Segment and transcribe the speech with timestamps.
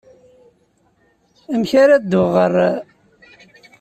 [1.53, 2.53] Amek ara dduɣ ɣer...?